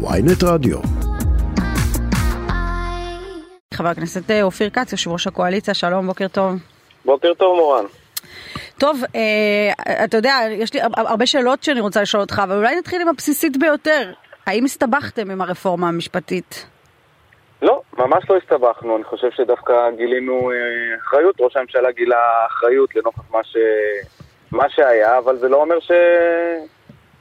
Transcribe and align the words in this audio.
ויינט 0.00 0.42
רדיו. 0.44 0.78
חבר 3.74 3.88
הכנסת 3.88 4.30
אה, 4.30 4.42
אופיר 4.42 4.70
כץ, 4.70 4.92
יושב 4.92 5.10
ראש 5.10 5.26
הקואליציה, 5.26 5.74
שלום, 5.74 6.06
בוקר 6.06 6.28
טוב. 6.28 6.52
בוקר 7.04 7.34
טוב 7.34 7.56
מורן. 7.56 7.84
טוב, 8.78 9.02
אה, 9.14 10.04
אתה 10.04 10.16
יודע, 10.16 10.34
יש 10.50 10.74
לי 10.74 10.80
הרבה 10.96 11.26
שאלות 11.26 11.62
שאני 11.62 11.80
רוצה 11.80 12.02
לשאול 12.02 12.20
אותך, 12.20 12.40
אבל 12.44 12.56
אולי 12.56 12.76
נתחיל 12.76 13.02
עם 13.02 13.08
הבסיסית 13.08 13.56
ביותר. 13.56 14.12
האם 14.46 14.64
הסתבכתם 14.64 15.30
עם 15.30 15.40
הרפורמה 15.40 15.88
המשפטית? 15.88 16.66
לא, 17.62 17.82
ממש 17.98 18.24
לא 18.30 18.36
הסתבכנו. 18.36 18.96
אני 18.96 19.04
חושב 19.04 19.28
שדווקא 19.30 19.90
גילינו 19.96 20.50
אה, 20.50 20.56
אחריות. 21.00 21.36
ראש 21.40 21.56
הממשלה 21.56 21.90
גילה 21.92 22.20
אחריות 22.46 22.96
לנוכח 22.96 23.30
מה, 23.30 23.44
ש... 23.44 23.56
מה 24.52 24.70
שהיה, 24.70 25.18
אבל 25.18 25.36
זה 25.36 25.48
לא 25.48 25.56
אומר 25.56 25.80
ש... 25.80 25.90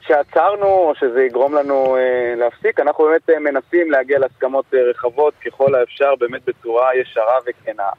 שעצרנו 0.07 0.65
או 0.65 0.93
שזה 0.99 1.23
יגרום 1.23 1.55
לנו 1.55 1.97
אה, 1.97 2.33
להפסיק. 2.35 2.79
אנחנו 2.79 3.03
באמת 3.03 3.29
אה, 3.29 3.39
מנסים 3.39 3.91
להגיע 3.91 4.19
להסכמות 4.19 4.65
אה, 4.73 4.79
רחבות 4.89 5.33
ככל 5.45 5.75
האפשר, 5.75 6.15
באמת 6.19 6.41
בצורה 6.47 6.95
ישרה 6.95 7.37
וכנה. 7.45 7.89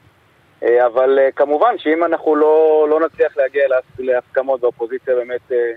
אה, 0.63 0.85
אבל 0.85 1.19
אה, 1.19 1.31
כמובן 1.31 1.77
שאם 1.77 2.03
אנחנו 2.03 2.35
לא, 2.35 2.87
לא 2.89 2.99
נצליח 2.99 3.37
להגיע 3.37 3.63
להסכמות 3.99 4.63
והאופוזיציה 4.63 5.15
באמת 5.15 5.51
אה, 5.51 5.71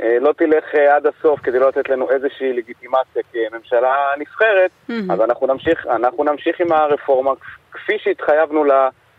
אה, 0.00 0.18
לא 0.20 0.32
תלך 0.32 0.64
אה, 0.74 0.96
עד 0.96 1.06
הסוף 1.06 1.40
כדי 1.40 1.58
לא 1.58 1.68
לתת 1.68 1.88
לנו 1.88 2.10
איזושהי 2.10 2.52
לגיטימציה 2.52 3.22
כממשלה 3.32 3.94
נבחרת, 4.18 4.70
Mhm. 4.88 5.12
אז 5.12 5.20
אנחנו 5.20 5.46
נמשיך, 5.46 5.86
אנחנו 5.86 6.24
נמשיך 6.24 6.60
עם 6.60 6.72
הרפורמה 6.72 7.32
כפי 7.72 7.98
שהתחייבנו 7.98 8.64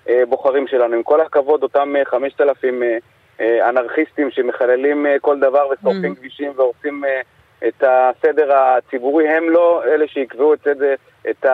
לבוחרים 0.07 0.67
שלנו. 0.67 0.95
עם 0.95 1.03
כל 1.03 1.21
הכבוד, 1.21 1.63
אותם 1.63 1.95
אה, 1.95 2.05
5,000 2.05 2.83
אה, 2.83 2.87
אה, 2.87 2.97
אנרכיסטים 3.41 4.31
שמחללים 4.31 5.05
אה, 5.05 5.15
כל 5.21 5.39
דבר 5.39 5.67
ושורפים 5.71 6.11
Mhm. 6.13 6.15
כבישים 6.15 6.51
והורסים 6.55 7.05
אה, 7.05 7.21
את 7.67 7.83
הסדר 7.87 8.55
הציבורי, 8.57 9.29
הם 9.29 9.49
לא 9.49 9.83
אלה 9.85 10.07
שיקבעו 10.07 10.53
את, 10.53 10.59
סדר, 10.63 10.93
את 11.29 11.45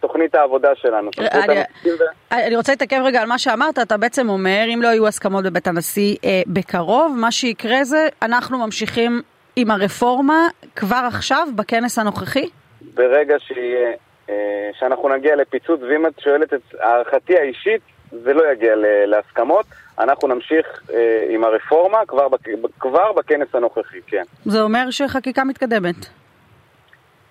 תוכנית 0.00 0.34
העבודה 0.34 0.74
שלנו. 0.74 1.10
אני- 1.18 1.62
אני 2.32 2.56
רוצה 2.56 2.72
להתעכב 2.72 3.00
רגע 3.04 3.20
על 3.20 3.28
מה 3.28 3.38
שאמרת, 3.38 3.78
אתה 3.78 3.96
בעצם 3.96 4.28
אומר, 4.28 4.64
אם 4.74 4.82
לא 4.82 4.88
יהיו 4.88 5.06
הסכמות 5.06 5.44
בבית 5.44 5.66
הנשיא 5.66 6.16
אה, 6.24 6.42
בקרוב, 6.46 7.16
מה 7.20 7.30
שיקרה 7.32 7.84
זה, 7.84 8.08
אנחנו 8.22 8.58
ממשיכים 8.58 9.22
עם 9.56 9.70
הרפורמה 9.70 10.48
כבר 10.76 11.02
עכשיו, 11.08 11.48
בכנס 11.54 11.98
הנוכחי? 11.98 12.48
ברגע 12.94 13.34
שיהיה, 13.38 13.90
אה, 14.30 14.34
שאנחנו 14.78 15.08
נגיע 15.08 15.36
לפיצוץ, 15.36 15.80
ואם 15.82 16.06
את 16.06 16.20
שואלת 16.20 16.54
את 16.54 16.60
הערכתי 16.80 17.38
האישית, 17.38 17.80
זה 18.10 18.32
לא 18.34 18.52
יגיע 18.52 18.72
להסכמות. 19.06 19.66
אנחנו 20.00 20.28
נמשיך 20.28 20.66
אה, 20.94 20.98
עם 21.28 21.44
הרפורמה 21.44 21.98
כבר, 22.08 22.28
בק- 22.28 22.48
כבר 22.80 23.12
בכנס 23.12 23.48
הנוכחי, 23.54 23.98
כן. 24.06 24.22
זה 24.44 24.60
אומר 24.62 24.90
שחקיקה 24.90 25.44
מתקדמת. 25.44 25.94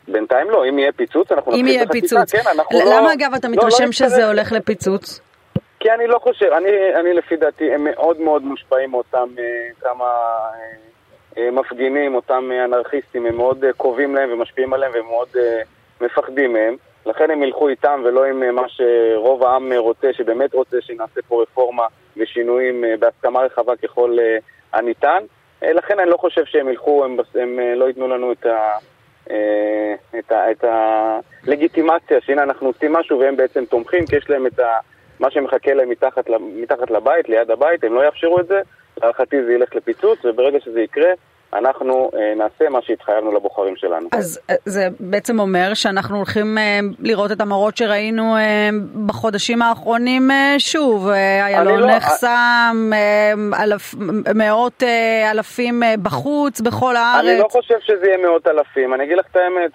בינתיים 0.07 0.49
לא, 0.49 0.69
אם 0.69 0.79
יהיה 0.79 0.91
פיצוץ, 0.91 1.31
אנחנו 1.31 1.51
נתחיל 1.51 1.65
בחקיקה, 1.75 1.91
פיצוץ. 1.93 2.31
כן, 2.35 2.49
אנחנו 2.55 2.79
לא... 2.79 2.85
למה 2.97 3.13
אגב 3.13 3.33
אתה 3.33 3.47
לא, 3.47 3.53
מתרשם 3.53 3.83
לא 3.85 3.91
שזה 3.91 4.05
נצטרך- 4.07 4.27
הולך 4.27 4.51
לפיצוץ? 4.51 5.19
כי 5.79 5.91
אני 5.91 6.07
לא 6.07 6.19
חושב, 6.19 6.45
אני, 6.57 6.69
אני 6.99 7.13
לפי 7.13 7.35
דעתי, 7.35 7.73
הם 7.73 7.83
מאוד 7.83 8.21
מאוד 8.21 8.43
מושפעים 8.43 8.91
מאותם 8.91 9.27
אה, 9.39 9.43
כמה 9.81 10.05
אה, 10.05 10.57
אה, 11.43 11.51
מפגינים, 11.51 12.15
אותם 12.15 12.49
אה, 12.51 12.65
אנרכיסטים, 12.65 13.25
הם 13.25 13.35
מאוד 13.37 13.63
אה, 13.63 13.73
קרובים 13.73 14.15
להם 14.15 14.29
ומשפיעים 14.33 14.73
עליהם 14.73 14.91
והם 14.93 15.05
מאוד 15.05 15.27
אה, 15.37 15.61
מפחדים 16.01 16.53
מהם. 16.53 16.75
לכן 17.05 17.31
הם 17.31 17.43
ילכו 17.43 17.67
איתם 17.67 18.01
ולא 18.05 18.25
עם 18.25 18.43
אה, 18.43 18.51
מה 18.51 18.61
שרוב 18.67 19.43
העם 19.43 19.71
אה, 19.71 19.77
רוצה, 19.79 20.07
שבאמת 20.13 20.53
רוצה 20.53 20.77
שנעשה 20.81 21.21
פה 21.27 21.41
רפורמה 21.41 21.83
ושינויים 22.19 22.85
אה, 22.85 22.97
בהסכמה 22.99 23.41
רחבה 23.41 23.75
ככל 23.75 24.17
אה, 24.19 24.37
הניתן. 24.73 25.23
אה, 25.63 25.73
לכן 25.73 25.99
אני 25.99 26.09
לא 26.09 26.17
חושב 26.17 26.45
שהם 26.45 26.69
ילכו, 26.69 27.05
הם, 27.05 27.17
הם 27.35 27.59
לא 27.75 27.85
ייתנו 27.85 28.07
לנו 28.07 28.31
את 28.31 28.45
ה... 28.45 28.71
את, 30.19 30.31
ה, 30.31 30.51
את 30.51 30.63
הלגיטימציה 31.47 32.21
שהנה 32.21 32.43
אנחנו 32.43 32.67
עושים 32.67 32.93
משהו 32.93 33.19
והם 33.19 33.35
בעצם 33.35 33.65
תומכים 33.65 34.05
כי 34.05 34.15
יש 34.15 34.29
להם 34.29 34.47
את 34.47 34.59
ה, 34.59 34.67
מה 35.19 35.31
שמחכה 35.31 35.73
להם 35.73 35.89
מתחת, 35.89 36.29
מתחת 36.39 36.91
לבית, 36.91 37.29
ליד 37.29 37.51
הבית, 37.51 37.83
הם 37.83 37.93
לא 37.93 38.05
יאפשרו 38.05 38.39
את 38.39 38.47
זה, 38.47 38.61
להערכתי 39.01 39.43
זה 39.43 39.53
ילך 39.53 39.75
לפיצוץ 39.75 40.25
וברגע 40.25 40.59
שזה 40.59 40.81
יקרה 40.81 41.09
אנחנו 41.53 42.11
אה, 42.15 42.33
נעשה 42.35 42.69
מה 42.69 42.81
שהתחייבנו 42.81 43.31
לבוחרים 43.31 43.75
שלנו. 43.75 44.09
אז 44.11 44.39
אה, 44.49 44.55
זה 44.65 44.87
בעצם 44.99 45.39
אומר 45.39 45.73
שאנחנו 45.73 46.17
הולכים 46.17 46.57
אה, 46.57 46.79
לראות 46.99 47.31
את 47.31 47.41
המראות 47.41 47.77
שראינו 47.77 48.35
בחודשים 49.05 49.61
האחרונים 49.61 50.29
שוב. 50.57 51.09
איילון 51.41 51.79
לא- 51.79 51.87
נחסם, 51.87 52.91
אלף, 53.63 53.93
מאות 54.35 54.83
אלפים 55.31 55.83
בחוץ, 56.03 56.61
בכל 56.61 56.95
הארץ. 56.95 57.25
אני 57.25 57.39
לא 57.39 57.47
חושב 57.51 57.79
שזה 57.79 58.07
יהיה 58.07 58.17
מאות 58.17 58.47
אלפים, 58.47 58.93
אני 58.93 59.03
אגיד 59.03 59.17
לך 59.17 59.25
את 59.31 59.35
האמת, 59.35 59.71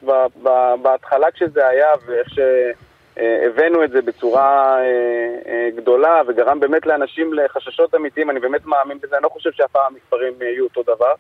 בהתחלה 0.82 1.30
כשזה 1.30 1.66
היה 1.68 1.88
ואיך 2.06 2.28
שהבאנו 2.34 3.84
את 3.84 3.90
זה 3.90 4.02
בצורה 4.02 4.78
גדולה 5.76 6.22
וגרם 6.26 6.60
באמת 6.60 6.86
לאנשים 6.86 7.34
לחששות 7.34 7.94
אמיתיים, 7.94 8.30
אני 8.30 8.40
באמת 8.40 8.66
מאמין 8.66 8.98
בזה, 9.02 9.16
אני 9.16 9.24
לא 9.24 9.28
חושב 9.28 9.50
שהפעם 9.52 9.82
המספרים 9.86 10.32
יהיו 10.40 10.64
אותו 10.64 10.82
דבר, 10.82 11.12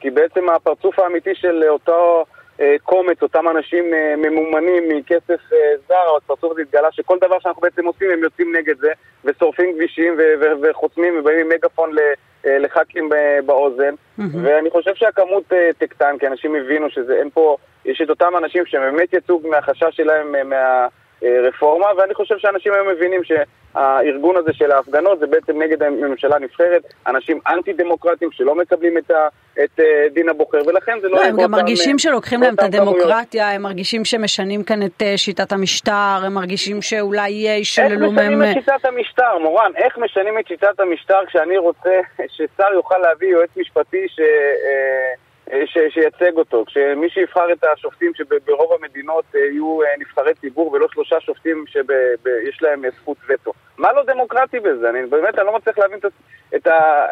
כי 0.00 0.10
בעצם 0.10 0.50
הפרצוף 0.50 0.98
האמיתי 0.98 1.34
של 1.34 1.64
אותו 1.68 2.24
אה, 2.60 2.76
קומץ, 2.82 3.22
אותם 3.22 3.48
אנשים 3.48 3.94
אה, 3.94 4.14
ממומנים 4.16 4.88
מכסף 4.88 5.52
אה, 5.52 5.58
זר, 5.88 6.16
הפרצוף 6.16 6.52
הזה 6.52 6.62
התגלה 6.62 6.92
שכל 6.92 7.18
דבר 7.20 7.38
שאנחנו 7.38 7.62
בעצם 7.62 7.86
עושים 7.86 8.10
הם 8.10 8.22
יוצאים 8.22 8.56
נגד 8.56 8.78
זה 8.78 8.92
ושורפים 9.24 9.74
כבישים 9.74 10.16
וחוסמים 10.62 11.18
ובאים 11.18 11.38
עם 11.38 11.48
מגאפון 11.48 11.90
ל- 11.94 12.12
לח"כים 12.44 13.08
באוזן 13.46 13.94
מהמם. 14.18 14.44
ואני 14.44 14.70
חושב 14.70 14.94
שהכמות 14.94 15.52
תקטן, 15.78 16.18
כי 16.18 16.26
אנשים 16.26 16.54
הבינו 16.54 16.90
שזה, 16.90 17.14
אין 17.14 17.30
פה, 17.30 17.56
יש 17.84 18.00
את 18.00 18.10
אותם 18.10 18.32
אנשים 18.38 18.66
שבאמת 18.66 19.12
יצאו 19.12 19.40
מהחשש 19.50 19.96
שלהם 19.96 20.52
אה, 20.52 20.86
מהרפורמה, 21.22 21.86
ואני 21.96 22.14
חושב 22.14 22.38
שאנשים 22.38 22.72
היום 22.72 22.88
מבינים 22.88 23.20
שהארגון 23.24 24.36
הזה 24.36 24.52
של 24.52 24.70
ההפגנות 24.70 25.18
זה 25.18 25.26
בעצם 25.26 25.62
נגד 25.62 25.82
הממשלה 25.82 26.36
הנבחרת, 26.36 26.82
אנשים 27.06 27.40
אנטי 27.48 27.72
דמוקרטים 27.72 28.28
שלא 28.32 28.54
מקבלים 28.54 28.98
את, 28.98 29.10
ה, 29.10 29.28
את 29.64 29.80
אה, 29.80 30.06
דין 30.14 30.28
הבוחר, 30.28 30.58
ולכן 30.66 31.00
זה 31.00 31.08
לא... 31.08 31.16
לא, 31.16 31.24
הם 31.24 31.36
גם 31.36 31.50
מרגישים 31.50 31.94
אה, 31.94 31.98
שלוקחים 31.98 32.42
להם 32.42 32.54
את. 32.54 32.62
הדמוקרטיה, 32.62 33.50
הם 33.50 33.62
מרגישים 33.62 34.04
שמשנים 34.04 34.62
כאן 34.62 34.82
את 34.82 35.02
אה, 35.02 35.16
שיטת 35.16 35.52
המשטר, 35.52 36.20
הם 36.26 36.34
מרגישים 36.34 36.82
שאולי 36.82 37.48
איך 37.48 37.60
ישללו 37.60 38.12
משנים 38.12 38.38
מהם... 38.38 38.50
את 38.50 38.54
שיטת 38.54 38.84
המשטר, 38.84 39.38
מורן? 39.38 39.72
איך 39.76 39.98
משנים 39.98 40.38
את 40.38 40.46
שיטת 40.48 40.80
המשטר 40.80 41.18
כשאני 41.26 41.58
רוצה 41.58 41.90
ששר 42.34 42.72
יוכל 42.74 42.98
להביא 42.98 43.28
יועץ 43.28 43.50
משפטי 43.56 44.08
ש... 44.08 44.20
אה, 44.20 44.24
אה, 44.24 45.27
ש... 45.66 45.78
שייצג 45.94 46.36
אותו? 46.36 46.64
כשמי 46.66 47.10
שיבחר 47.10 47.52
את 47.52 47.64
השופטים 47.64 48.12
שברוב 48.14 48.72
המדינות 48.72 49.24
אה, 49.34 49.40
יהיו 49.40 49.82
אה, 49.82 49.88
נבחרי 49.98 50.34
ציבור 50.34 50.72
ולא 50.72 50.86
שלושה 50.92 51.20
שופטים 51.20 51.64
שיש 51.66 52.62
להם 52.62 52.84
אה, 52.84 52.90
זכות 52.90 53.16
וטו. 53.28 53.52
מה 53.78 53.92
לא 53.92 54.04
דמוקרטי 54.04 54.60
בזה? 54.60 54.90
אני 54.90 55.06
באמת 55.06 55.38
אני 55.38 55.46
לא 55.46 55.56
מצליח 55.56 55.78
להבין 55.78 55.98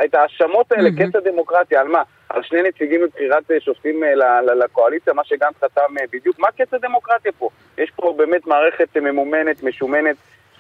את 0.05 0.15
ההאשמות 0.15 0.73
האלה. 0.73 0.89
קץ 0.99 1.17
הדמוקרטיה, 1.17 1.81
על 1.81 1.89
מה? 1.89 2.03
על 2.29 2.43
שני 2.43 2.63
נציגים 2.63 3.05
מבחירת 3.05 3.51
אה, 3.51 3.61
שופטים 3.61 4.05
אה, 4.05 4.43
לקואליציה, 4.43 5.13
מה 5.13 5.25
שגנץ 5.25 5.55
חתם 5.61 5.99
אה, 6.01 6.05
בדיוק. 6.13 6.39
מה 6.39 6.49
קץ 6.59 6.75
הדמוקרטיה 6.75 7.33
פה? 7.33 7.49
יש 7.79 7.91
פה 7.97 8.15
באמת 8.17 8.47
מערכת 8.47 8.97
אה, 8.97 9.01
ממומנת, 9.01 9.63
משומנת, 9.63 10.17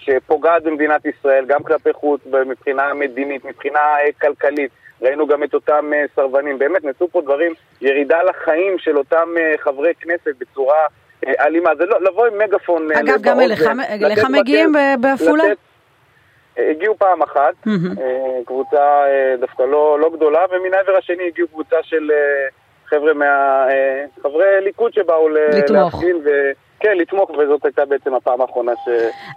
שפוגעת 0.06 0.62
במדינת 0.62 1.06
ישראל, 1.06 1.44
גם 1.46 1.62
כלפי 1.62 1.92
חוץ, 1.92 2.20
מבחינה 2.46 2.94
מדינית, 2.94 3.44
מבחינה 3.44 3.78
אה, 3.78 4.12
כלכלית. 4.20 4.70
ראינו 5.02 5.26
גם 5.26 5.44
את 5.44 5.54
אותם 5.54 5.92
אה, 5.94 6.04
סרבנים. 6.16 6.58
באמת, 6.58 6.84
נעשו 6.84 7.08
פה 7.08 7.20
דברים, 7.20 7.52
ירידה 7.80 8.22
לחיים 8.22 8.78
של 8.78 8.98
אותם 8.98 9.28
אה, 9.38 9.54
חברי 9.58 9.92
כנסת 10.00 10.34
בצורה 10.38 10.86
אלימה. 11.26 11.70
זה 11.78 11.84
לא, 11.86 12.00
לבוא 12.00 12.26
עם 12.26 12.38
מגאפון 12.38 12.92
אה, 12.92 13.00
אגב, 13.00 13.20
גם 13.20 13.40
אליך 13.40 14.24
מגיעים 14.30 14.72
בעפולה? 15.00 15.44
הגיעו 16.56 16.96
פעם 16.98 17.22
אחת. 17.22 17.54
אה, 17.66 17.72
קבוצה 18.46 19.04
דווקא 19.40 19.62
לא, 19.62 19.98
לא 20.00 20.10
גדולה, 20.12 20.40
ומן 20.50 20.74
העבר 20.74 20.96
השני 20.98 21.26
הגיעו 21.26 21.48
קבוצה 21.48 21.76
של 21.82 22.10
חבר'ה 22.86 23.14
מה... 23.14 23.64
חברי 24.22 24.44
ליכוד 24.60 24.92
שבאו. 24.92 25.28
להפגין, 25.68 26.16
ו... 26.24 26.30
כן, 26.80 26.96
לתמוך, 26.96 27.30
וזאת 27.30 27.64
הייתה 27.64 27.84
בעצם 27.84 28.14
הפעם 28.14 28.40
האחרונה 28.40 28.72
ש... 28.84 28.88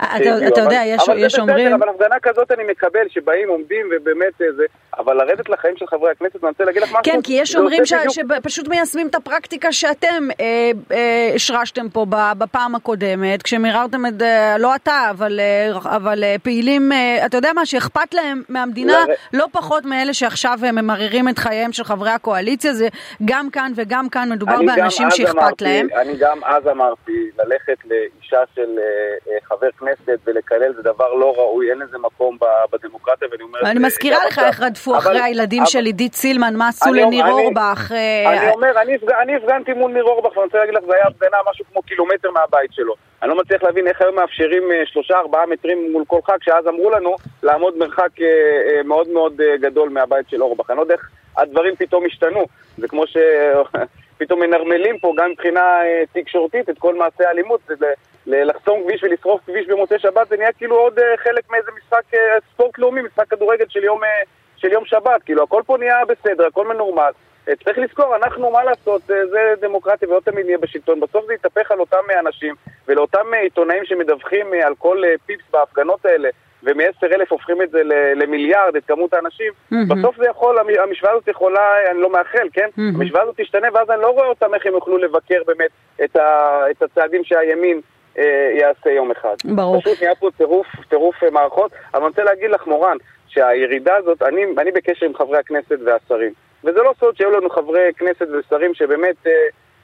אתה- 0.04 0.06
שהגיעו. 0.18 0.38
אתה 0.38 0.48
אבל- 0.48 0.60
יודע, 0.64 0.82
יש- 0.86 1.10
אבל 1.10 1.18
יש 1.26 1.40
אומרים- 1.40 1.74
אבל 1.74 1.90
הפגנה 1.90 2.16
כזאת 2.22 2.52
אני 2.52 2.64
מקבל, 2.72 3.10
שבאים, 3.10 3.50
עומדים, 3.50 3.86
ובאמת 3.96 4.42
אה, 4.42 4.48
זה... 4.58 4.64
אבל 5.00 5.14
לרדת 5.18 5.50
לחיים 5.50 5.78
של 5.78 5.88
חברי 5.88 6.12
הכנסת, 6.12 6.36
ואני 6.36 6.50
רוצה 6.52 6.64
להגיד 6.64 6.82
לך 6.82 6.90
משהו. 6.90 7.04
כן, 7.04 7.22
כי 7.24 7.34
יש 7.34 7.56
אומרים 7.56 7.86
ש- 7.86 7.94
בדיוק- 7.94 8.14
שפשוט 8.42 8.68
מיישמים 8.68 9.08
את 9.08 9.16
הפרקטיקה 9.16 9.72
שאתם 9.72 10.28
אה, 10.40 10.46
אה, 10.92 11.32
השרשתם 11.36 11.90
פה 11.90 12.06
בפעם 12.38 12.76
הקודמת, 12.76 13.42
כשמיררתם 13.44 14.06
את, 14.06 14.22
אה, 14.22 14.56
לא 14.60 14.76
אתה, 14.76 15.08
אבל, 15.10 15.40
אה, 15.40 15.96
אבל 15.96 16.24
אה, 16.24 16.36
פעילים, 16.44 16.92
אה, 16.92 17.26
אתה 17.26 17.38
יודע 17.38 17.54
מה, 17.54 17.66
שאכפת 17.66 18.14
להם 18.14 18.42
מהמדינה 18.50 18.94
לר- 19.08 19.14
לא 19.34 19.46
פחות 19.52 19.86
מאלה 19.86 20.14
שעכשיו 20.14 20.60
אה, 20.64 20.72
ממררים 20.72 21.30
את 21.30 21.38
חייהם 21.40 21.72
של 21.72 21.84
חברי 21.84 22.10
הקואליציה, 22.12 22.74
זה 22.74 22.88
גם 23.26 23.50
כאן 23.50 23.72
וגם 23.76 24.10
כאן 24.10 24.30
מדובר 24.32 24.56
אני 24.56 24.66
באנשים 24.66 25.12
שאכפת 25.12 25.62
להם. 25.62 25.88
אני 26.02 26.14
גם 26.20 26.40
אז 26.46 26.68
אמרתי, 26.68 27.29
ללכת 27.38 27.78
לאישה 27.86 28.42
של 28.56 28.80
חבר 29.44 29.72
כנסת 29.80 30.20
ולקלל 30.26 30.74
זה 30.74 30.82
דבר 30.82 31.14
לא 31.14 31.34
ראוי, 31.38 31.72
אין 31.72 31.80
לזה 31.80 31.98
מקום 31.98 32.38
בדמוקרטיה, 32.72 33.28
ואני 33.32 33.44
אומר... 33.44 33.60
אני 33.64 33.80
מזכירה 33.80 34.26
לך 34.26 34.40
איך 34.40 34.62
רדפו 34.62 34.98
אחרי 34.98 35.20
הילדים 35.20 35.64
של 35.66 35.86
עידית 35.86 36.14
סילמן, 36.14 36.56
מה 36.56 36.68
עשו 36.68 36.94
לניר 36.94 37.26
אורבך. 37.30 37.92
אני 38.26 38.52
אומר, 38.52 38.82
אני 39.22 39.36
הפגנתי 39.36 39.74
מול 39.74 39.92
ניר 39.92 40.04
אורבך, 40.04 40.38
ואני 40.38 40.46
רוצה 40.46 40.58
להגיד 40.58 40.74
לך, 40.74 40.84
זה 40.88 40.96
היה 40.96 41.08
הפגנה 41.08 41.38
משהו 41.52 41.66
כמו 41.72 41.82
קילומטר 41.82 42.32
מהבית 42.32 42.74
שלו. 42.74 42.94
אני 43.22 43.30
לא 43.30 43.36
מצליח 43.36 43.64
להבין 43.64 43.88
איך 43.88 44.02
היום 44.02 44.16
מאפשרים 44.16 44.64
שלושה 44.86 45.18
ארבעה 45.18 45.46
מטרים 45.46 45.92
מול 45.92 46.04
כל 46.08 46.20
ח"כ, 46.24 46.44
שאז 46.44 46.68
אמרו 46.68 46.90
לנו 46.90 47.16
לעמוד 47.44 47.78
מרחק 47.78 48.10
מאוד 48.86 49.08
מאוד 49.10 49.42
גדול 49.62 49.90
מהבית 49.90 50.30
של 50.30 50.42
אורבך. 50.42 50.70
אני 50.70 50.78
לא 50.78 50.82
יודע 50.82 50.94
איך 50.94 51.10
הדברים 51.38 51.76
פתאום 51.76 52.06
השתנו. 52.06 52.46
זה 52.78 52.88
כמו 52.88 53.04
שפתאום 54.20 54.40
מנרמלים 54.40 55.00
פה 55.00 55.14
גם 55.18 55.32
מבחינה 55.32 55.80
תקשורתית 56.14 56.70
את 56.70 56.80
כל 56.80 56.96
מעשי 56.96 57.24
האלימות. 57.24 57.62
לחסום 58.26 58.84
כביש 58.84 59.04
ולשרוף 59.04 59.42
כביש 59.46 59.68
במוצאי 59.68 60.00
שבת 60.00 60.28
זה 60.28 60.38
נהיה 60.38 60.52
כאילו 60.52 60.76
עוד 60.76 61.00
חלק 61.24 61.52
מאיזה 61.52 61.72
משחק 61.78 62.04
ספורט 62.54 62.78
לאומי, 62.78 63.02
משחק 63.02 63.28
כדורגל 63.30 63.66
של 63.70 63.84
יום, 63.84 64.02
של 64.58 64.72
יום 64.72 64.86
שבת. 64.86 65.24
כאילו 65.26 65.44
הכל 65.44 65.62
פה 65.66 65.78
נהיה 65.78 66.06
בסדר, 66.06 66.48
הכל 66.48 66.68
מנורמל. 66.68 67.12
צריך 67.64 67.78
לזכור, 67.78 68.16
אנחנו, 68.16 68.52
מה 68.52 68.64
לעשות, 68.64 69.02
זה 69.06 69.54
דמוקרטיה 69.62 70.10
ולא 70.10 70.20
תמיד 70.26 70.46
נהיה 70.46 70.58
בשלטון. 70.58 71.00
בסוף 71.00 71.26
זה 71.26 71.34
יתהפך 71.34 71.72
על 71.72 71.80
אותם 71.80 72.04
אנשים 72.20 72.56
ולאותם 72.88 73.34
עיתונאים 73.42 73.86
שמדווחים 73.86 74.54
על 74.64 74.76
כל 74.78 75.02
פיפס 75.26 75.44
בהפגנות 75.52 76.06
האלה. 76.06 76.30
ומ-10 76.64 77.16
אלף 77.16 77.32
הופכים 77.32 77.62
את 77.62 77.72
זה 77.72 77.82
למיליארד, 78.16 78.76
את 78.76 78.86
כמות 78.88 79.14
האנשים, 79.14 79.52
mm-hmm. 79.52 79.76
בסוף 79.88 80.18
זה 80.18 80.26
יכול, 80.30 80.58
המשוואה 80.60 81.12
הזאת 81.12 81.28
יכולה, 81.28 81.92
אני 81.92 82.02
לא 82.02 82.12
מאחל, 82.12 82.48
כן? 82.54 82.68
Mm-hmm. 82.68 82.96
המשוואה 82.96 83.24
הזאת 83.24 83.36
תשתנה, 83.38 83.68
ואז 83.74 83.90
אני 83.90 84.02
לא 84.02 84.10
רואה 84.10 84.28
אותם 84.28 84.54
איך 84.54 84.66
הם 84.66 84.74
יוכלו 84.74 84.98
לבקר 84.98 85.42
באמת 85.48 85.70
את, 86.04 86.16
ה, 86.16 86.62
את 86.72 86.82
הצעדים 86.82 87.24
שהימין 87.24 87.82
אה, 88.18 88.52
יעשה 88.60 88.90
יום 88.90 89.12
אחד. 89.12 89.36
ברור. 89.46 89.82
פשוט 89.82 90.02
נהיה 90.02 90.16
פה 90.16 90.30
טירוף, 90.38 90.68
טירוף 90.90 91.24
אה, 91.24 91.30
מערכות, 91.32 91.72
אבל 91.94 92.02
אני 92.02 92.10
רוצה 92.10 92.24
להגיד 92.24 92.52
לך, 92.52 92.68
מורן, 92.68 92.98
שהירידה 93.28 93.96
הזאת, 93.96 94.22
אני, 94.22 94.46
אני 94.58 94.72
בקשר 94.72 95.06
עם 95.06 95.16
חברי 95.16 95.38
הכנסת 95.38 95.78
והשרים, 95.86 96.34
וזה 96.64 96.80
לא 96.80 96.94
סוד 97.00 97.18
שהיו 97.18 97.32
לנו 97.32 97.50
חברי 97.50 97.92
כנסת 97.98 98.28
ושרים 98.32 98.74
שבאמת, 98.74 99.16
אה, 99.28 99.32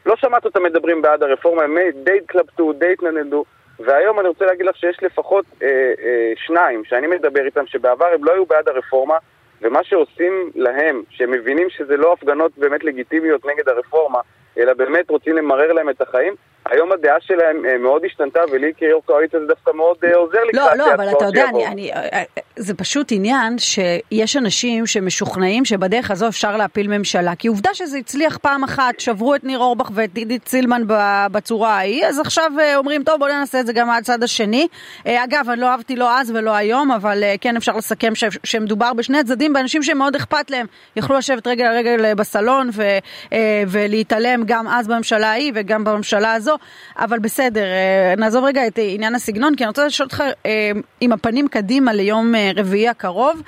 לא 0.05 0.15
שמעת 0.15 0.45
אותם 0.45 0.63
מדברים 0.63 1.01
בעד 1.01 1.23
הרפורמה, 1.23 1.63
הם 1.63 1.77
די 2.03 2.17
התלבטו, 2.23 2.73
די 2.73 2.93
התנדנדו. 2.93 3.45
והיום 3.79 4.19
אני 4.19 4.27
רוצה 4.27 4.45
להגיד 4.45 4.65
לך 4.65 4.75
שיש 4.75 4.97
לפחות 5.01 5.45
אה, 5.63 5.67
אה, 5.67 6.33
שניים 6.35 6.85
שאני 6.85 7.07
מדבר 7.07 7.45
איתם 7.45 7.67
שבעבר 7.67 8.05
הם 8.13 8.23
לא 8.23 8.31
היו 8.33 8.45
בעד 8.45 8.67
הרפורמה 8.67 9.17
ומה 9.61 9.83
שעושים 9.83 10.51
להם, 10.55 11.03
שהם 11.09 11.31
מבינים 11.31 11.69
שזה 11.69 11.97
לא 11.97 12.13
הפגנות 12.13 12.57
באמת 12.57 12.83
לגיטימיות 12.83 13.45
נגד 13.45 13.69
הרפורמה 13.69 14.19
אלא 14.57 14.73
באמת 14.73 15.09
רוצים 15.09 15.35
למרר 15.35 15.73
להם 15.73 15.89
את 15.89 16.01
החיים 16.01 16.35
היום 16.69 16.91
הדעה 16.91 17.15
שלהם 17.19 17.65
אה, 17.65 17.77
מאוד 17.77 18.05
השתנתה, 18.05 18.39
ולי 18.51 18.71
כיו"ר 18.77 19.01
קואליציה 19.05 19.39
זה 19.39 19.45
דווקא 19.45 19.71
מאוד 19.71 19.97
אה, 20.03 20.15
עוזר 20.15 20.43
לי. 20.43 20.51
לא, 20.53 20.75
לא, 20.77 20.93
אבל 20.93 21.09
אתה 21.09 21.25
יודע, 21.25 21.49
אני, 21.49 21.67
אני, 21.67 21.91
אה, 21.93 22.23
זה 22.55 22.73
פשוט 22.73 23.11
עניין 23.11 23.57
שיש 23.57 24.37
אנשים 24.37 24.85
שמשוכנעים 24.85 25.65
שבדרך 25.65 26.11
הזו 26.11 26.27
אפשר 26.27 26.57
להפיל 26.57 26.97
ממשלה. 26.97 27.35
כי 27.35 27.47
עובדה 27.47 27.69
שזה 27.73 27.97
הצליח 27.97 28.37
פעם 28.37 28.63
אחת, 28.63 28.99
שברו 28.99 29.35
את 29.35 29.43
ניר 29.43 29.59
אורבך 29.59 29.89
ואת 29.93 30.09
עידית 30.15 30.47
סילמן 30.47 30.81
בצורה 31.31 31.69
ההיא, 31.69 32.05
אז 32.05 32.19
עכשיו 32.19 32.51
אומרים, 32.75 33.03
טוב, 33.03 33.19
בואו 33.19 33.31
ננסה 33.31 33.59
את 33.59 33.65
זה 33.65 33.73
גם 33.73 33.87
מהצד 33.87 34.23
השני. 34.23 34.67
אגב, 35.05 35.49
אני 35.49 35.61
לא 35.61 35.67
אהבתי 35.67 35.95
לא 35.95 36.19
אז 36.19 36.31
ולא 36.31 36.55
היום, 36.55 36.91
אבל 36.91 37.23
כן 37.41 37.55
אפשר 37.55 37.77
לסכם 37.77 38.13
שמדובר 38.43 38.93
בשני 38.93 39.19
הצדדים, 39.19 39.53
באנשים 39.53 39.83
שמאוד 39.83 40.15
אכפת 40.15 40.51
להם, 40.51 40.65
יכלו 40.95 41.17
לשבת 41.17 41.47
רגל 41.47 41.65
על 41.65 41.75
רגל 41.75 42.13
בסלון 42.13 42.69
ולהתעלם 43.67 44.44
גם 44.45 44.67
אז 44.67 44.87
בממשלה 44.87 45.27
ההיא 45.27 45.51
וגם 45.55 45.83
בממשלה 45.83 46.33
הזו. 46.33 46.55
אבל 46.97 47.19
בסדר, 47.19 47.63
אה, 47.63 48.13
נעזוב 48.17 48.45
רגע 48.45 48.67
את 48.67 48.79
עניין 48.81 49.15
הסגנון, 49.15 49.55
כי 49.55 49.63
אני 49.63 49.67
רוצה 49.67 49.85
לשאול 49.85 50.05
אותך 50.05 50.23
אה, 50.45 50.71
עם 51.01 51.11
הפנים 51.11 51.47
קדימה 51.47 51.93
ליום 51.93 52.35
אה, 52.35 52.51
רביעי 52.55 52.89
הקרוב. 52.89 53.41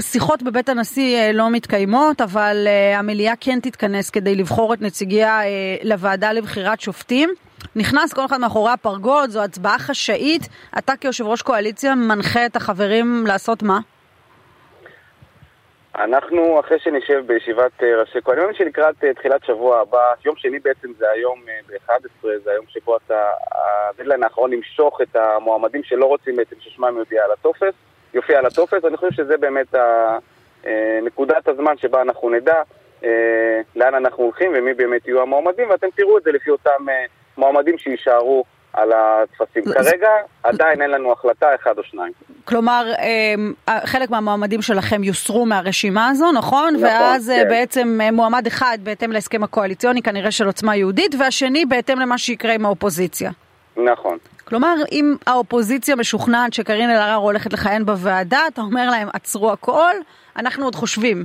שיחות 0.00 0.42
בבית 0.42 0.68
הנשיא 0.68 1.30
לא 1.32 1.50
מתקיימות, 1.50 2.20
אבל 2.20 2.66
המליאה 2.96 3.34
כן 3.40 3.60
תתכנס 3.60 4.10
כדי 4.10 4.34
לבחור 4.34 4.74
את 4.74 4.82
נציגיה 4.82 5.40
לוועדה 5.84 6.32
לבחירת 6.32 6.80
שופטים. 6.80 7.30
נכנס 7.76 8.12
כל 8.12 8.24
אחד 8.24 8.40
מאחורי 8.40 8.72
הפרגוד, 8.72 9.30
זו 9.30 9.42
הצבעה 9.42 9.78
חשאית. 9.78 10.48
אתה 10.78 10.92
כיושב 11.00 11.26
ראש 11.26 11.42
קואליציה 11.42 11.94
מנחה 11.94 12.46
את 12.46 12.56
החברים 12.56 13.24
לעשות 13.26 13.62
מה? 13.62 13.80
אנחנו, 15.98 16.60
אחרי 16.60 16.78
שנשב 16.78 17.22
בישיבת 17.26 17.82
אה, 17.82 18.00
ראשי 18.00 18.20
קואליציה, 18.20 18.32
אני 18.32 18.40
מאמין 18.40 18.54
שלקראת 18.54 19.04
אה, 19.04 19.14
תחילת 19.14 19.44
שבוע 19.44 19.80
הבא, 19.80 20.12
יום 20.24 20.36
שני 20.36 20.58
בעצם 20.58 20.88
זה 20.98 21.10
היום 21.10 21.38
אה, 21.48 21.58
ב-11, 21.66 22.28
זה 22.44 22.50
היום 22.50 22.64
שבו 22.68 22.96
אתה, 22.96 23.22
הדדליין 23.54 24.22
האחרון 24.22 24.50
למשוך 24.50 25.00
את 25.02 25.16
המועמדים 25.16 25.82
שלא 25.84 26.06
רוצים 26.06 26.36
בעצם 26.36 26.56
ששמם 26.60 26.96
יודיע 26.98 27.24
על 27.24 27.32
הטופס, 27.32 27.74
יופיע 28.14 28.38
על 28.38 28.46
הטופס, 28.46 28.84
אני 28.84 28.96
חושב 28.96 29.12
שזה 29.12 29.36
באמת 29.36 29.74
נקודת 31.02 31.48
הזמן 31.48 31.78
שבה 31.78 32.02
אנחנו 32.02 32.30
נדע 32.30 32.62
לאן 33.76 33.94
אנחנו 33.94 34.24
הולכים 34.24 34.52
ומי 34.54 34.74
באמת 34.74 35.08
יהיו 35.08 35.22
המועמדים, 35.22 35.70
ואתם 35.70 35.86
תראו 35.96 36.18
את 36.18 36.22
זה 36.22 36.32
לפי 36.32 36.50
אותם 36.50 36.86
מועמדים 37.36 37.78
שיישארו 37.78 38.44
על 38.76 38.92
הטפסים. 38.92 39.64
כרגע 39.64 40.08
עדיין 40.42 40.82
אין 40.82 40.90
לנו 40.90 41.12
החלטה 41.12 41.46
אחד 41.54 41.78
או 41.78 41.82
שניים. 41.82 42.12
כלומר, 42.44 42.92
אמ, 42.98 43.52
חלק 43.84 44.10
מהמועמדים 44.10 44.62
שלכם 44.62 45.04
יוסרו 45.04 45.46
מהרשימה 45.46 46.08
הזו, 46.08 46.32
נכון? 46.32 46.74
נכון, 46.74 46.84
ואז 46.84 47.30
אה, 47.30 47.36
כן. 47.36 47.48
בעצם 47.48 47.98
אה, 48.02 48.10
מועמד 48.10 48.46
אחד 48.46 48.78
בהתאם 48.82 49.12
להסכם 49.12 49.42
הקואליציוני, 49.42 50.02
כנראה 50.02 50.30
של 50.30 50.46
עוצמה 50.46 50.76
יהודית, 50.76 51.14
והשני 51.18 51.66
בהתאם 51.66 52.00
למה 52.00 52.18
שיקרה 52.18 52.52
עם 52.52 52.66
האופוזיציה. 52.66 53.30
נכון. 53.76 54.18
כלומר, 54.44 54.74
אם 54.92 55.16
האופוזיציה 55.26 55.96
משוכנעת 55.96 56.52
שקארין 56.52 56.90
אלהרר 56.90 57.14
הולכת 57.14 57.52
לכהן 57.52 57.84
בוועדה, 57.84 58.40
אתה 58.52 58.60
אומר 58.60 58.90
להם, 58.90 59.08
עצרו 59.12 59.52
הכל, 59.52 59.94
אנחנו 60.36 60.64
עוד 60.64 60.74
חושבים. 60.74 61.24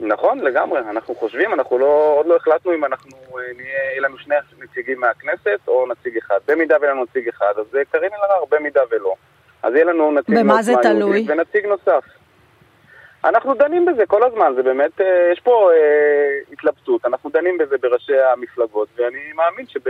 נכון, 0.00 0.38
לגמרי. 0.38 0.80
אנחנו 0.80 1.14
חושבים, 1.14 1.54
אנחנו 1.54 1.78
לא, 1.78 2.14
עוד 2.16 2.26
לא 2.26 2.36
החלטנו 2.36 2.74
אם 2.74 2.84
אנחנו 2.84 3.10
אה, 3.38 3.42
נהיה, 3.56 3.90
יהיה 3.90 4.00
לנו 4.00 4.18
שני 4.18 4.34
נציגים 4.58 5.00
מהכנסת 5.00 5.60
או 5.68 5.86
נציג 5.86 6.16
אחד. 6.16 6.38
במידה 6.48 6.76
ואין 6.80 6.90
לנו 6.90 7.04
נציג 7.04 7.28
אחד, 7.28 7.52
אז 7.56 7.66
זה 7.70 7.82
קארין 7.92 8.10
אלהרר, 8.14 8.44
במידה 8.50 8.80
ולא. 8.90 9.14
אז 9.62 9.74
יהיה 9.74 9.84
לנו 9.84 10.12
נציג 10.12 10.34
זה 10.60 10.74
תלוי? 10.82 11.26
ונציג 11.28 11.66
נוסף. 11.66 12.04
אנחנו 13.24 13.54
דנים 13.54 13.86
בזה 13.86 14.06
כל 14.06 14.22
הזמן, 14.22 14.52
זה 14.56 14.62
באמת, 14.62 15.00
אה, 15.00 15.28
יש 15.32 15.40
פה 15.40 15.70
אה, 15.72 16.52
התלבטות, 16.52 17.06
אנחנו 17.06 17.30
דנים 17.30 17.58
בזה 17.58 17.76
בראשי 17.78 18.20
המפלגות, 18.20 18.88
ואני 18.96 19.32
מאמין 19.34 19.66
שב... 19.66 19.80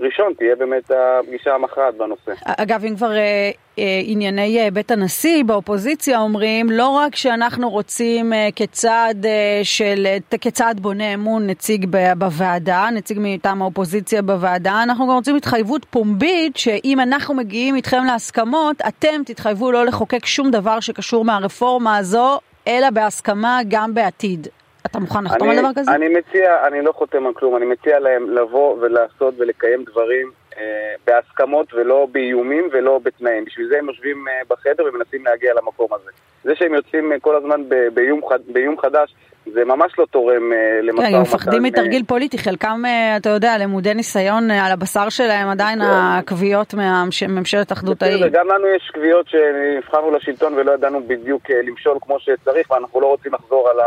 ראשון 0.00 0.32
תהיה 0.38 0.56
באמת 0.56 0.90
הפגישה 0.90 1.54
המכרעת 1.54 1.94
בנושא. 1.96 2.32
אגב, 2.44 2.84
אם 2.84 2.96
כבר 2.96 3.16
אה, 3.16 3.50
אה, 3.78 4.00
ענייני 4.04 4.58
אה, 4.58 4.70
בית 4.70 4.90
הנשיא 4.90 5.44
באופוזיציה 5.44 6.18
אומרים, 6.18 6.70
לא 6.70 6.88
רק 6.88 7.16
שאנחנו 7.16 7.70
רוצים 7.70 8.32
אה, 8.32 8.48
כצעד 8.56 9.26
אה, 9.26 9.60
של, 9.62 10.06
אה, 10.06 10.38
כצעד 10.40 10.80
בונה 10.80 11.14
אמון 11.14 11.46
נציג 11.46 11.86
בוועדה, 12.18 12.88
נציג 12.92 13.18
מטעם 13.20 13.62
האופוזיציה 13.62 14.22
בוועדה, 14.22 14.82
אנחנו 14.82 15.06
גם 15.06 15.14
רוצים 15.14 15.36
התחייבות 15.36 15.86
פומבית 15.90 16.56
שאם 16.56 17.00
אנחנו 17.00 17.34
מגיעים 17.34 17.76
איתכם 17.76 18.04
להסכמות, 18.04 18.76
אתם 18.88 19.22
תתחייבו 19.26 19.72
לא 19.72 19.86
לחוקק 19.86 20.26
שום 20.26 20.50
דבר 20.50 20.80
שקשור 20.80 21.24
מהרפורמה 21.24 21.96
הזו, 21.96 22.38
אלא 22.68 22.90
בהסכמה 22.90 23.60
גם 23.68 23.94
בעתיד. 23.94 24.48
אתה 24.86 24.98
מוכן 24.98 25.24
לחתום 25.24 25.50
על 25.50 25.58
דבר 25.58 25.70
כזה? 25.76 25.90
אני 25.90 26.08
מציע, 26.08 26.66
אני 26.66 26.82
לא 26.82 26.92
חותם 26.92 27.26
על 27.26 27.32
כלום, 27.34 27.56
אני 27.56 27.66
מציע 27.66 27.98
להם 27.98 28.30
לבוא 28.30 28.76
ולעשות 28.80 29.34
ולקיים 29.38 29.84
דברים 29.84 30.30
אה, 30.58 30.94
בהסכמות 31.06 31.74
ולא 31.74 32.08
באיומים 32.12 32.68
ולא 32.72 33.00
בתנאים. 33.02 33.44
בשביל 33.44 33.68
זה 33.68 33.78
הם 33.78 33.88
יושבים 33.88 34.28
אה, 34.28 34.40
בחדר 34.48 34.84
ומנסים 34.84 35.24
להגיע 35.24 35.54
למקום 35.54 35.88
הזה. 35.92 36.10
זה 36.44 36.52
שהם 36.54 36.74
יוצאים 36.74 37.12
אה, 37.12 37.20
כל 37.20 37.36
הזמן 37.36 37.62
באיום, 37.94 38.20
חד, 38.28 38.38
באיום 38.48 38.78
חדש, 38.78 39.14
זה 39.52 39.64
ממש 39.64 39.92
לא 39.98 40.06
תורם 40.10 40.52
אה, 40.52 40.80
למשא 40.82 41.00
ומתן. 41.00 41.10
כן, 41.10 41.14
הם 41.14 41.22
מפחדים 41.22 41.62
מתרגיל 41.62 42.04
פוליטי, 42.06 42.38
חלקם, 42.38 42.82
אה, 42.86 43.16
אתה 43.16 43.30
יודע, 43.30 43.58
למודי 43.58 43.94
ניסיון 43.94 44.50
אה, 44.50 44.66
על 44.66 44.72
הבשר 44.72 45.08
שלהם, 45.08 45.48
עדיין 45.48 45.78
כן. 45.78 45.86
הקביעות 45.90 46.74
מממשלת 46.74 47.72
אחדות 47.72 48.02
ההיא. 48.02 48.26
גם 48.32 48.48
לנו 48.48 48.66
יש 48.66 48.90
קביעות 48.94 49.26
שנבחרנו 49.28 50.10
לשלטון 50.10 50.54
ולא 50.54 50.72
ידענו 50.72 51.00
בדיוק 51.06 51.50
למשול 51.50 51.98
כמו 52.00 52.16
שצריך, 52.20 52.70
ואנחנו 52.70 53.00
לא 53.00 53.06
רוצים 53.06 53.32
לחזור 53.34 53.68
על 53.68 53.80
ה... 53.80 53.84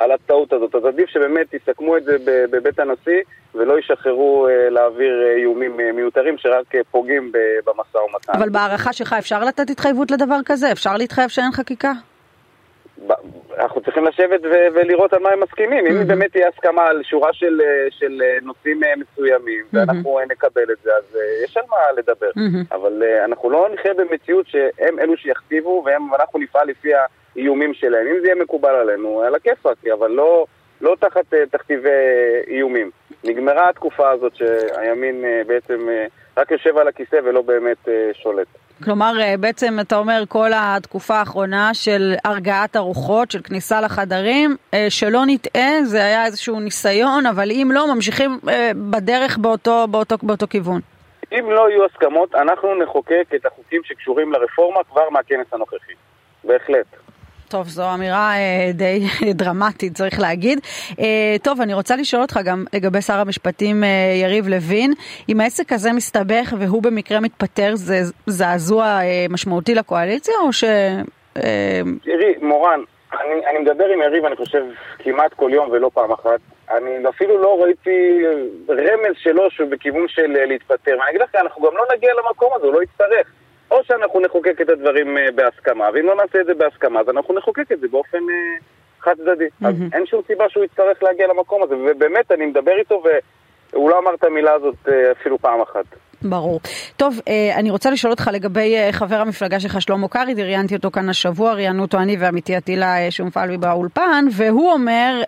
על 0.00 0.12
הטעות 0.12 0.52
הזאת. 0.52 0.74
אז 0.74 0.84
עדיף 0.84 1.08
שבאמת 1.08 1.54
יסכמו 1.54 1.96
את 1.96 2.04
זה 2.04 2.16
בבית 2.50 2.78
הנשיא 2.78 3.20
ולא 3.54 3.78
ישחררו 3.78 4.48
אה, 4.48 4.70
להעביר 4.70 5.22
אה, 5.22 5.36
איומים 5.36 5.80
אה, 5.80 5.92
מיותרים 5.92 6.38
שרק 6.38 6.66
פוגעים 6.90 7.32
במשא 7.64 7.98
ומתן. 7.98 8.32
אבל 8.32 8.48
בהערכה 8.48 8.92
שלך 8.92 9.12
אפשר 9.18 9.44
לתת 9.44 9.70
התחייבות 9.70 10.10
לדבר 10.10 10.38
כזה? 10.44 10.72
אפשר 10.72 10.96
להתחייב 10.96 11.28
שאין 11.28 11.52
חקיקה? 11.52 11.92
אנחנו 13.58 13.80
צריכים 13.80 14.04
לשבת 14.04 14.40
ו- 14.44 14.74
ולראות 14.74 15.12
על 15.12 15.22
מה 15.22 15.30
הם 15.30 15.40
מסכימים. 15.40 15.86
Mm-hmm. 15.86 15.90
אם 15.90 16.06
באמת 16.06 16.32
תהיה 16.32 16.48
הסכמה 16.48 16.82
על 16.82 17.02
שורה 17.02 17.32
של, 17.32 17.60
של 17.90 18.22
נושאים 18.42 18.80
מסוימים, 18.96 19.64
mm-hmm. 19.64 19.76
ואנחנו 19.78 20.18
נקבל 20.30 20.72
את 20.72 20.76
זה, 20.84 20.90
אז 20.96 21.16
יש 21.44 21.56
על 21.56 21.62
מה 21.70 21.76
לדבר. 21.96 22.30
Mm-hmm. 22.30 22.74
אבל 22.74 23.02
אנחנו 23.24 23.50
לא 23.50 23.68
נחיה 23.74 23.94
במציאות 23.94 24.46
שהם 24.48 24.98
אלו 24.98 25.16
שיכתיבו, 25.16 25.84
ואנחנו 25.86 26.38
נפעל 26.38 26.68
לפי 26.68 26.94
האיומים 27.36 27.74
שלהם. 27.74 28.06
אם 28.06 28.20
זה 28.20 28.26
יהיה 28.26 28.42
מקובל 28.42 28.74
עלינו, 28.74 29.22
על 29.22 29.34
הכיפאק, 29.34 29.76
אבל 29.98 30.10
לא, 30.10 30.46
לא 30.80 30.96
תחת 31.00 31.34
תכתיבי 31.50 31.88
איומים. 32.48 32.90
נגמרה 33.24 33.68
התקופה 33.68 34.10
הזאת 34.10 34.32
שהימין 34.36 35.24
בעצם 35.46 35.88
רק 36.36 36.50
יושב 36.50 36.78
על 36.78 36.88
הכיסא 36.88 37.16
ולא 37.24 37.42
באמת 37.42 37.88
שולט. 38.12 38.46
כלומר, 38.84 39.12
בעצם 39.40 39.80
אתה 39.80 39.96
אומר 39.96 40.22
כל 40.28 40.50
התקופה 40.54 41.14
האחרונה 41.14 41.74
של 41.74 42.14
הרגעת 42.24 42.76
הרוחות, 42.76 43.30
של 43.30 43.42
כניסה 43.42 43.80
לחדרים, 43.80 44.56
שלא 44.88 45.20
נטעה, 45.26 45.82
זה 45.84 46.04
היה 46.04 46.26
איזשהו 46.26 46.60
ניסיון, 46.60 47.26
אבל 47.26 47.50
אם 47.50 47.70
לא, 47.74 47.94
ממשיכים 47.94 48.30
בדרך 48.90 49.38
באותו, 49.38 49.86
באותו, 49.90 50.16
באותו 50.22 50.46
כיוון. 50.46 50.80
אם 51.32 51.50
לא 51.50 51.70
יהיו 51.70 51.84
הסכמות, 51.84 52.34
אנחנו 52.34 52.74
נחוקק 52.74 53.24
את 53.34 53.46
החוקים 53.46 53.80
שקשורים 53.84 54.32
לרפורמה 54.32 54.80
כבר 54.90 55.10
מהכנס 55.10 55.46
הנוכחי. 55.52 55.92
בהחלט. 56.44 56.86
טוב, 57.50 57.66
זו 57.68 57.94
אמירה 57.94 58.32
אה, 58.36 58.72
די 58.72 59.00
דרמטית, 59.40 59.94
צריך 59.94 60.20
להגיד. 60.20 60.58
אה, 61.00 61.36
טוב, 61.42 61.60
אני 61.60 61.74
רוצה 61.74 61.96
לשאול 61.96 62.22
אותך 62.22 62.40
גם 62.44 62.64
לגבי 62.74 63.00
שר 63.00 63.20
המשפטים 63.20 63.84
אה, 63.84 63.88
יריב 64.22 64.48
לוין, 64.48 64.92
אם 65.28 65.40
העסק 65.40 65.72
הזה 65.72 65.92
מסתבך 65.92 66.54
והוא 66.58 66.82
במקרה 66.82 67.20
מתפטר, 67.20 67.70
זה 67.74 68.00
זעזוע 68.26 68.84
אה, 68.84 69.26
משמעותי 69.30 69.74
לקואליציה, 69.74 70.34
או 70.42 70.52
ש... 70.52 70.64
אה... 71.36 71.80
תראי, 72.02 72.34
מורן, 72.42 72.80
אני, 73.12 73.46
אני 73.46 73.58
מדבר 73.58 73.84
עם 73.84 74.02
יריב, 74.02 74.24
אני 74.24 74.36
חושב, 74.36 74.62
כמעט 74.98 75.34
כל 75.34 75.50
יום 75.52 75.70
ולא 75.70 75.90
פעם 75.94 76.12
אחת. 76.12 76.40
אני 76.70 77.08
אפילו 77.08 77.42
לא 77.42 77.62
ראיתי 77.62 78.24
רמז 78.68 79.14
שלו 79.16 79.50
שהוא 79.50 79.70
בכיוון 79.70 80.08
של 80.08 80.36
אה, 80.36 80.46
להתפטר. 80.46 80.96
ואני 80.98 81.10
אגיד 81.10 81.20
לך, 81.20 81.34
אנחנו 81.34 81.62
גם 81.62 81.76
לא 81.76 81.84
נגיע 81.96 82.10
למקום 82.14 82.50
הזה, 82.54 82.66
הוא 82.66 82.74
לא 82.74 82.82
יצטרך. 82.82 83.26
או 83.70 83.84
שאנחנו 83.84 84.20
נחוקק 84.20 84.60
את 84.60 84.68
הדברים 84.68 85.18
אה, 85.18 85.30
בהסכמה, 85.34 85.88
ואם 85.94 86.06
לא 86.06 86.14
נעשה 86.14 86.40
את 86.40 86.46
זה 86.46 86.54
בהסכמה, 86.54 87.00
אז 87.00 87.08
אנחנו 87.08 87.34
נחוקק 87.34 87.72
את 87.72 87.80
זה 87.80 87.88
באופן 87.88 88.18
אה, 88.18 88.58
חד 89.00 89.14
צדדי. 89.14 89.44
Mm-hmm. 89.44 89.66
אז 89.68 89.74
אין 89.92 90.06
שום 90.06 90.22
סיבה 90.26 90.48
שהוא 90.48 90.64
יצטרך 90.64 91.02
להגיע 91.02 91.26
למקום 91.26 91.62
הזה, 91.62 91.74
ובאמת, 91.76 92.32
אני 92.32 92.46
מדבר 92.46 92.76
איתו, 92.78 93.02
והוא 93.72 93.90
לא 93.90 93.98
אמר 93.98 94.14
את 94.14 94.24
המילה 94.24 94.52
הזאת 94.52 94.88
אפילו 95.12 95.38
פעם 95.38 95.60
אחת. 95.60 95.84
ברור. 96.22 96.60
טוב, 96.96 97.20
אה, 97.28 97.54
אני 97.56 97.70
רוצה 97.70 97.90
לשאול 97.90 98.10
אותך 98.10 98.30
לגבי 98.32 98.76
אה, 98.76 98.92
חבר 98.92 99.20
המפלגה 99.20 99.60
שלך, 99.60 99.82
שלמה 99.82 100.08
קרעי, 100.08 100.34
ראיינתי 100.34 100.76
אותו 100.76 100.90
כאן 100.90 101.08
השבוע, 101.08 101.52
ראיינו 101.52 101.82
אותו 101.82 101.98
אני 101.98 102.16
ועמיתי 102.16 102.56
עטילה 102.56 102.98
אה, 102.98 103.10
שומפלבי 103.10 103.56
באולפן, 103.56 104.26
והוא 104.32 104.72
אומר, 104.72 105.22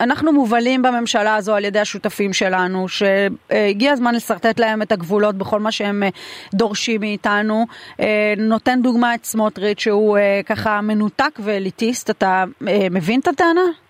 אנחנו 0.00 0.32
מובלים 0.32 0.82
בממשלה 0.82 1.36
הזו 1.36 1.54
על 1.54 1.64
ידי 1.64 1.80
השותפים 1.80 2.32
שלנו, 2.32 2.86
שהגיע 2.88 3.92
הזמן 3.92 4.14
לשרטט 4.14 4.60
להם 4.60 4.82
את 4.82 4.92
הגבולות 4.92 5.34
בכל 5.34 5.60
מה 5.60 5.72
שהם 5.72 6.02
דורשים 6.54 7.00
מאיתנו. 7.00 7.66
נותן 8.38 8.82
דוגמה 8.82 9.14
את 9.14 9.24
סמוטריץ', 9.24 9.80
שהוא 9.80 10.18
ככה 10.46 10.80
מנותק 10.80 11.38
ואליטיסט, 11.40 12.10
אתה 12.10 12.44
מבין 12.90 13.20
את 13.20 13.28
הטענה? 13.28 13.85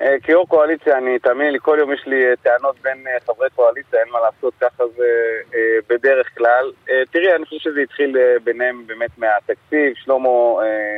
אה, 0.00 0.16
כיו"ר 0.22 0.46
קואליציה, 0.48 0.98
אני, 0.98 1.18
תאמין 1.18 1.52
לי, 1.52 1.58
כל 1.62 1.76
יום 1.80 1.92
יש 1.92 2.06
לי 2.06 2.26
אה, 2.26 2.36
טענות 2.42 2.76
בין 2.82 3.06
אה, 3.06 3.20
חברי 3.26 3.48
קואליציה, 3.54 4.00
אין 4.00 4.08
מה 4.12 4.18
לעשות, 4.20 4.54
ככה 4.60 4.84
זה 4.96 5.06
בדרך 5.88 6.28
כלל. 6.38 6.72
תראי, 7.12 7.36
אני 7.36 7.44
חושב 7.44 7.58
שזה 7.58 7.80
התחיל 7.80 8.16
ביניהם 8.44 8.86
באמת 8.86 9.10
מהתקציב, 9.18 9.92
שלמה, 9.94 10.28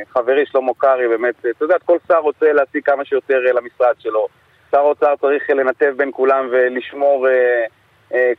חברי 0.09 0.45
שלמה 0.45 0.71
קרעי, 0.77 1.07
באמת, 1.07 1.35
אתה 1.39 1.65
יודע, 1.65 1.75
כל 1.85 1.97
שר 2.07 2.17
רוצה 2.17 2.53
להציג 2.53 2.85
כמה 2.85 3.05
שיותר 3.05 3.39
למשרד 3.39 3.95
שלו. 3.99 4.27
שר 4.71 4.77
האוצר 4.77 5.15
צריך 5.21 5.49
לנתב 5.49 5.93
בין 5.97 6.11
כולם 6.13 6.47
ולשמור 6.51 7.27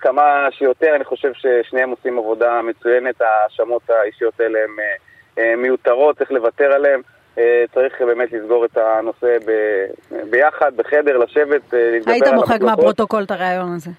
כמה 0.01 0.49
שיותר, 0.51 0.97
אני 0.97 1.05
חושב 1.05 1.33
ששניהם 1.35 1.91
עושים 1.91 2.19
עבודה 2.19 2.63
מצוינת, 2.63 3.21
ההאשמות 3.21 3.91
האישיות 3.91 4.41
האלה 4.41 4.59
הן 5.37 5.61
מיותרות, 5.61 6.19
צריך 6.19 6.31
לוותר 6.31 6.73
עליהן. 6.73 7.01
אה, 7.41 7.65
צריך 7.75 8.03
באמת 8.03 8.33
לסגור 8.33 8.65
את 8.65 8.77
הנושא 8.77 9.37
ב, 9.47 9.51
ביחד, 10.31 10.77
בחדר, 10.77 11.17
לשבת, 11.17 11.75
אה, 11.75 11.91
להתגבר 11.91 12.13
על 12.13 12.17
המחלוקות. 12.17 12.29
היית 12.29 12.35
מוחק 12.35 12.61
מהפרוטוקול 12.61 13.23
את 13.23 13.31
הריאיון 13.31 13.75
הזה. 13.75 13.91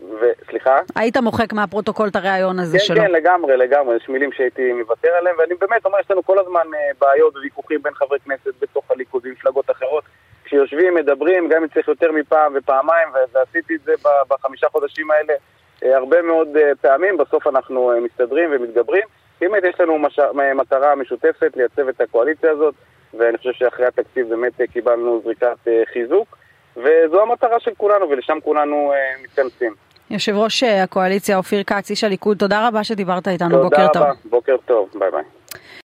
ו... 0.00 0.24
סליחה? 0.50 0.78
היית 0.96 1.16
מוחק 1.16 1.52
מהפרוטוקול 1.52 2.08
את 2.08 2.16
הריאיון 2.16 2.58
הזה 2.58 2.78
כן, 2.78 2.84
שלו. 2.84 2.96
כן, 2.96 3.06
כן, 3.06 3.12
לגמרי, 3.12 3.56
לגמרי. 3.56 3.96
יש 3.96 4.08
מילים 4.08 4.32
שהייתי 4.32 4.72
מוותר 4.72 5.08
עליהם, 5.08 5.36
ואני 5.38 5.54
באמת 5.54 5.84
אומר, 5.84 5.98
יש 6.00 6.10
לנו 6.10 6.22
כל 6.22 6.38
הזמן 6.38 6.66
אה, 6.74 6.90
בעיות 7.00 7.36
וויכוחים 7.36 7.82
בין 7.82 7.94
חברי 7.94 8.18
כנסת 8.20 8.52
בתוך 8.60 8.90
הליכוד 8.90 9.26
ומפלגות 9.26 9.70
אחרות. 9.70 10.04
כשיושבים, 10.44 10.94
מדברים, 10.94 11.48
גם 11.48 11.62
אם 11.62 11.68
צריך 11.68 11.88
יותר 11.88 12.12
מפעם 12.12 12.52
ופעמיים, 12.56 13.08
ועשיתי 13.32 13.74
את 13.74 13.80
זה 13.80 13.92
בחמישה 14.28 14.66
חודשים 14.68 15.10
האלה 15.10 15.34
הרבה 15.82 16.22
מאוד 16.22 16.48
פעמים, 16.80 17.16
בסוף 17.16 17.46
אנחנו 17.46 17.92
מסתדרים 18.02 18.50
ומתגברים. 18.52 19.02
באמת 19.40 19.62
יש 19.64 19.80
לנו 19.80 19.98
מש... 19.98 20.18
מטרה 20.56 20.94
משותפת 20.94 21.56
לייצב 21.56 21.88
את 21.88 22.00
הקואליציה 22.00 22.50
הזאת, 22.50 22.74
ואני 23.18 23.38
חושב 23.38 23.52
שאחרי 23.52 23.86
התקציב 23.86 24.28
באמת 24.28 24.52
קיבלנו 24.72 25.20
זריקת 25.24 25.68
אה, 25.68 25.82
חיזוק, 25.92 26.36
וזו 26.76 27.22
המטרה 27.22 27.60
של 27.60 27.70
כולנו, 27.76 28.10
ולשם 28.10 28.38
כולנו 28.44 28.92
אה, 28.92 29.22
מתכנסים. 29.22 29.74
יושב 30.10 30.36
ראש 30.36 30.62
אה, 30.62 30.82
הקואליציה 30.82 31.36
אופיר 31.36 31.62
כץ, 31.62 31.90
איש 31.90 32.04
הליכוד, 32.04 32.36
תודה 32.36 32.68
רבה 32.68 32.84
שדיברת 32.84 33.28
איתנו, 33.28 33.62
בוקר 33.62 33.76
טוב. 33.76 33.92
תודה 33.92 34.04
רבה, 34.04 34.14
בוקר 34.24 34.56
טוב, 34.66 34.88
ביי 34.94 35.10
ביי. 35.10 35.22